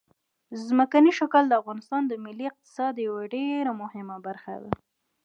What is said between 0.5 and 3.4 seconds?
ځمکنی شکل د افغانستان د ملي اقتصاد یوه